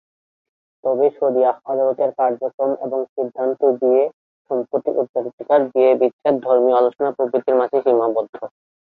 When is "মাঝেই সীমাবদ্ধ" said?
7.59-8.33